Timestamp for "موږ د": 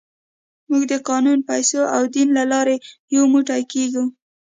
0.69-0.93